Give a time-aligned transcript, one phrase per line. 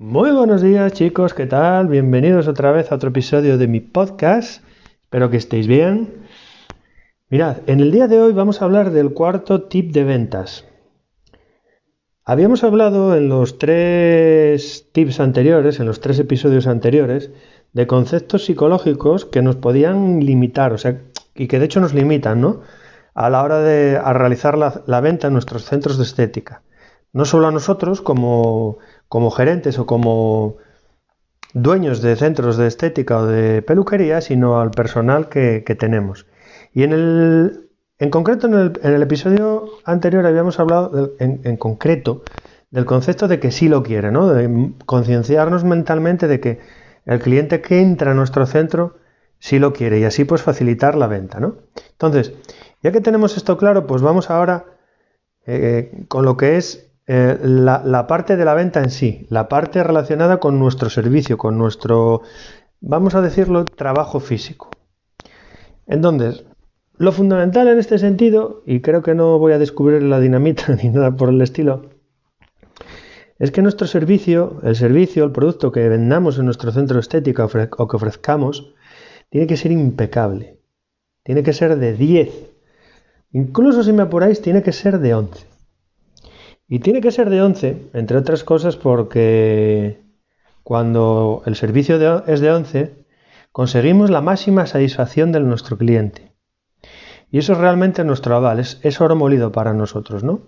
[0.00, 1.88] Muy buenos días chicos, ¿qué tal?
[1.88, 4.62] Bienvenidos otra vez a otro episodio de mi podcast.
[5.02, 6.28] Espero que estéis bien.
[7.30, 10.66] Mirad, en el día de hoy vamos a hablar del cuarto tip de ventas.
[12.24, 17.32] Habíamos hablado en los tres tips anteriores, en los tres episodios anteriores,
[17.72, 21.02] de conceptos psicológicos que nos podían limitar, o sea,
[21.34, 22.60] y que de hecho nos limitan, ¿no?
[23.14, 26.62] A la hora de realizar la, la venta en nuestros centros de estética.
[27.12, 30.56] No solo a nosotros como como gerentes o como
[31.54, 36.26] dueños de centros de estética o de peluquería, sino al personal que, tenemos.
[36.72, 42.22] Y en el, en concreto, en el, episodio anterior habíamos hablado en, concreto
[42.70, 44.28] del concepto de que sí lo quiere, ¿no?
[44.28, 46.60] De concienciarnos mentalmente de que
[47.06, 48.96] el cliente que entra a nuestro centro
[49.38, 51.56] sí lo quiere y así pues facilitar la venta, ¿no?
[51.92, 52.34] Entonces,
[52.82, 54.66] ya que tenemos esto claro, pues vamos ahora
[55.46, 59.82] eh, con lo que es eh, la, parte de la venta en sí, la parte
[59.82, 62.20] relacionada con nuestro servicio, con nuestro,
[62.82, 64.68] vamos a decirlo, trabajo físico.
[65.86, 66.44] Entonces,
[66.98, 70.90] lo fundamental en este sentido, y creo que no voy a descubrir la dinamita ni
[70.90, 71.86] nada por el estilo,
[73.38, 77.88] es que nuestro servicio, el servicio, el producto que vendamos en nuestro centro estético o
[77.88, 78.74] que ofrezcamos,
[79.30, 80.58] tiene que ser impecable.
[81.22, 82.50] Tiene que ser de 10.
[83.32, 85.57] Incluso si me apuráis, tiene que ser de 11.
[86.68, 90.02] Y tiene que ser de 11, entre otras cosas porque
[90.62, 93.06] cuando el servicio es de 11,
[93.52, 96.34] conseguimos la máxima satisfacción de nuestro cliente.
[97.30, 100.42] Y eso es realmente nuestro aval, es, oro molido para nosotros, ¿no?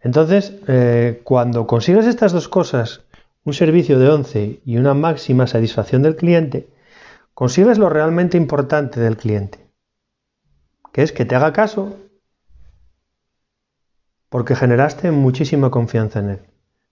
[0.00, 3.02] Entonces, eh, cuando consigues estas dos cosas,
[3.44, 6.68] un servicio de 11 y una máxima satisfacción del cliente,
[7.34, 9.70] consigues lo realmente importante del cliente,
[10.92, 11.96] que es que te haga caso
[14.28, 16.40] porque generaste muchísima confianza en él,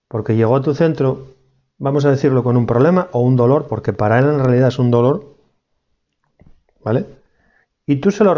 [0.07, 1.35] porque llegó a tu centro,
[1.77, 4.79] vamos a decirlo, con un problema o un dolor, porque para él en realidad es
[4.79, 5.35] un dolor,
[6.83, 7.05] ¿vale?
[7.85, 8.33] Y tú se lo,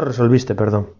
[0.00, 0.90] resolviste, perdón.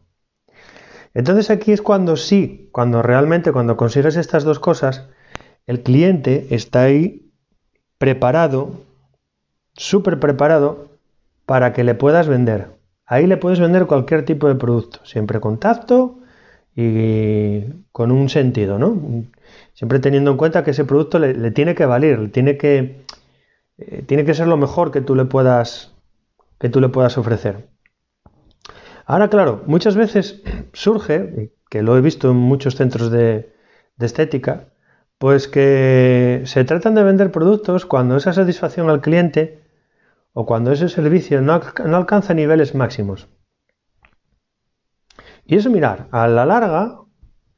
[1.15, 5.09] Entonces aquí es cuando sí, cuando realmente, cuando consigues estas dos cosas,
[5.67, 7.33] el cliente está ahí
[7.99, 8.71] preparado,
[9.75, 10.89] súper preparado,
[11.47, 12.77] para que le puedas vender.
[13.07, 16.18] Ahí le puedes vender cualquier tipo de producto, siempre con tacto
[16.81, 19.25] y con un sentido, ¿no?
[19.75, 23.05] Siempre teniendo en cuenta que ese producto le, tiene que valer, tiene que,
[23.79, 25.93] eh, tiene que ser lo mejor que tú le puedas,
[26.61, 27.67] que tú le puedas ofrecer.
[29.07, 30.41] Ahora, claro, muchas veces
[30.73, 33.53] surge, que lo he visto en muchos centros de,
[33.97, 34.69] de estética,
[35.19, 39.65] pues que se tratan de vender productos cuando esa satisfacción al cliente
[40.33, 41.61] o cuando ese servicio no,
[41.97, 43.27] alcanza niveles máximos.
[45.49, 47.01] Y eso mirar, a la larga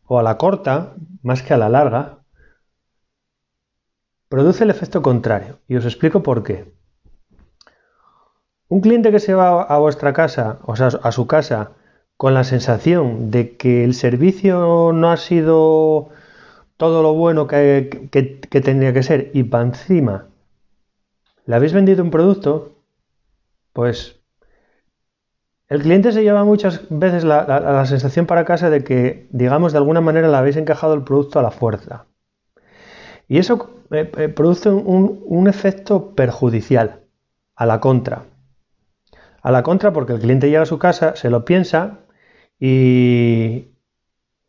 [0.07, 2.21] o a la corta, más que a la larga,
[4.29, 5.59] produce el efecto contrario.
[5.67, 6.73] Y os explico por qué.
[8.69, 11.73] Un cliente que se va a vuestra casa, o sea, a su casa,
[12.17, 16.11] con la sensación de que el servicio no ha sido
[16.77, 20.29] todo lo bueno que, tendría que ser y para encima
[21.45, 22.77] le habéis vendido un producto,
[23.73, 24.20] pues
[25.71, 30.01] el cliente se lleva muchas veces la, sensación para casa de que, digamos, de alguna
[30.01, 32.07] manera le habéis encajado el producto a la fuerza.
[33.29, 37.03] Y eso eh, eh, produce un, efecto perjudicial,
[37.55, 38.25] a la contra.
[39.43, 42.01] A la contra porque el cliente llega a su casa, se lo piensa
[42.59, 43.69] y,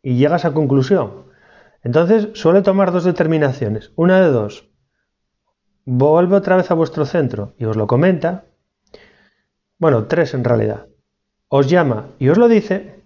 [0.02, 1.26] y llega a esa conclusión.
[1.84, 3.92] Entonces suele tomar dos determinaciones.
[3.94, 4.68] Una de dos
[5.84, 8.46] vuelve otra vez a vuestro centro y os lo comenta,
[9.78, 10.86] bueno, tres en realidad,
[11.54, 13.02] os llama y os lo dice,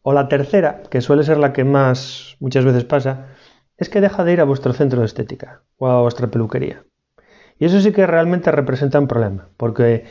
[0.00, 3.26] o la tercera, que suele ser la que más muchas veces pasa,
[3.76, 6.86] es que deja de ir a vuestro centro de estética o a vuestra peluquería.
[7.58, 10.06] Y eso sí que realmente representa un problema, porque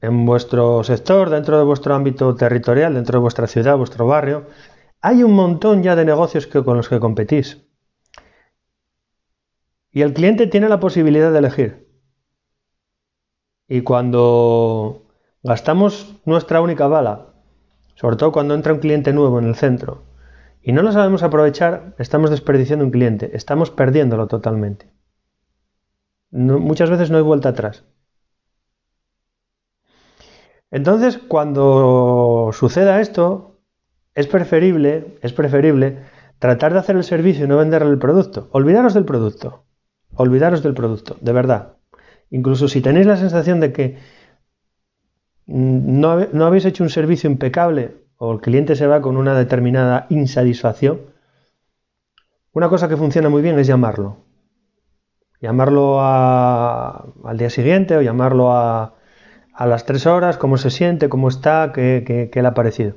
[0.00, 4.46] en vuestro sector, dentro de vuestro ámbito territorial, dentro de vuestra ciudad, vuestro barrio,
[5.00, 7.66] hay un montón ya de negocios que, con los que competís.
[9.90, 11.88] Y el cliente tiene la posibilidad de elegir.
[13.66, 15.09] Y cuando
[15.42, 17.28] gastamos nuestra única bala,
[17.94, 20.04] sobre todo cuando entra un cliente nuevo en el centro,
[20.62, 24.90] y no lo sabemos aprovechar, estamos desperdiciando un cliente, estamos perdiéndolo totalmente.
[26.30, 27.84] muchas veces no hay vuelta atrás.
[30.70, 33.60] Entonces, cuando suceda esto,
[34.14, 36.04] es preferible, es preferible
[36.38, 38.48] tratar de hacer el servicio y no venderle el producto.
[38.52, 39.64] Olvidaros del producto.
[40.14, 41.76] Olvidaros del producto, de verdad.
[42.30, 43.98] Incluso si tenéis la sensación de que
[45.50, 51.00] no, habéis hecho un servicio impecable o el cliente se va con una determinada insatisfacción,
[52.52, 54.18] una cosa que funciona muy bien es llamarlo.
[55.40, 58.94] Llamarlo al día siguiente o llamarlo a,
[59.58, 62.96] las tres horas, cómo se siente, cómo está, qué, le ha parecido.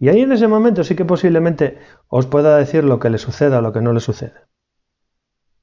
[0.00, 1.78] Y ahí en ese momento sí que posiblemente
[2.08, 4.34] os pueda decir lo que le suceda o lo que no le sucede.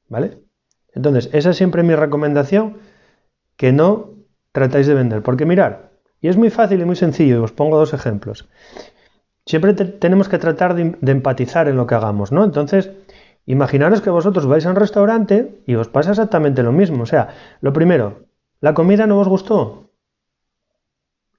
[0.07, 0.39] ¿Vale?
[0.93, 2.77] Entonces, esa es siempre mi recomendación,
[3.55, 4.15] que no
[4.51, 5.21] tratáis de vender.
[5.21, 5.90] Porque mirar,
[6.21, 8.47] y es muy fácil y muy sencillo, os pongo dos ejemplos.
[9.45, 12.43] Siempre tenemos que tratar de, de, empatizar en lo que hagamos, ¿no?
[12.43, 12.91] Entonces,
[13.45, 17.03] imaginaros que vosotros vais a un restaurante y os pasa exactamente lo mismo.
[17.03, 17.29] O sea,
[17.59, 18.27] lo primero,
[18.59, 19.89] la comida no os gustó.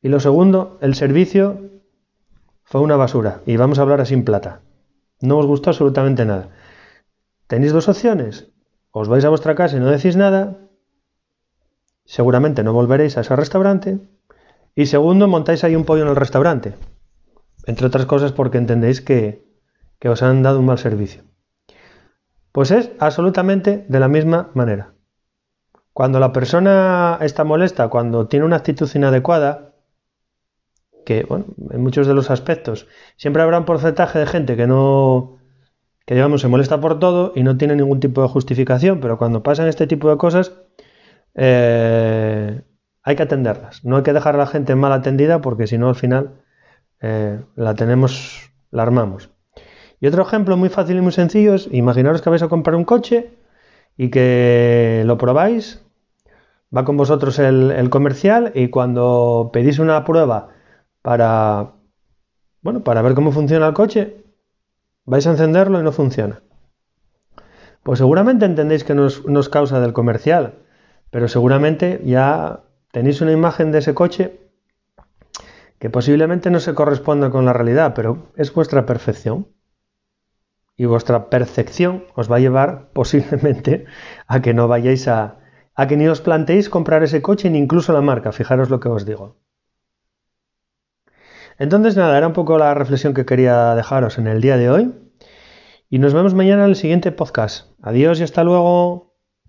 [0.02, 1.70] Y lo segundo, el servicio
[2.64, 3.43] fue una basura.
[3.46, 4.62] Y vamos a hablar así en plata.
[5.20, 6.49] No os gustó absolutamente nada.
[7.46, 8.50] Tenéis dos opciones.
[8.90, 10.58] Os vais a vuestra casa y no decís nada.
[12.05, 14.00] Seguramente no volveréis a ese restaurante.
[14.75, 16.75] Y segundo, montáis ahí un pollo en el restaurante.
[17.67, 19.45] Entre otras cosas porque entendéis que,
[20.05, 21.23] os han dado un mal servicio.
[22.51, 24.95] Pues es absolutamente de la misma manera.
[25.93, 29.75] Cuando la persona está molesta, cuando tiene una actitud inadecuada,
[31.05, 35.39] que, bueno, en muchos de los aspectos, siempre habrá un porcentaje de gente que no,
[36.07, 39.43] que digamos, se molesta por todo y no tiene ningún tipo de justificación, pero cuando
[39.43, 40.53] pasan este tipo de cosas,
[41.35, 42.63] eh,
[43.02, 43.84] hay que atenderlas.
[43.84, 46.40] No hay que dejar a la gente mal atendida porque si no, al final
[47.00, 49.31] eh, la tenemos, la armamos.
[50.00, 52.84] Y otro ejemplo muy fácil y muy sencillo es, imaginaros que vais a comprar un
[52.84, 53.31] coche
[53.96, 55.84] y que lo probáis,
[56.75, 60.49] va con vosotros el comercial y cuando pedís una prueba
[61.02, 61.72] para,
[62.62, 64.25] bueno, para ver cómo funciona el coche,
[65.04, 66.43] vais a encenderlo y no funciona.
[67.82, 70.54] Pues seguramente entendéis que no es, causa del comercial,
[71.10, 72.60] pero seguramente ya
[72.93, 74.39] tenéis una imagen de ese coche
[75.81, 79.49] que posiblemente no se corresponda con la realidad, pero es vuestra perfección.
[80.77, 83.87] Y vuestra percepción os va a llevar posiblemente
[84.29, 85.41] a que no vayáis a,
[85.75, 88.89] a que ni os planteéis comprar ese coche ni incluso la marca, fijaros lo que
[88.89, 89.43] os digo.
[91.59, 94.95] Entonces, nada, era un poco la reflexión que quería dejaros en el día de hoy.
[95.91, 97.71] Y nos vemos mañana en el siguiente podcast.
[97.83, 99.12] Adiós y hasta luego.